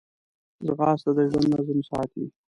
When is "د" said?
1.17-1.19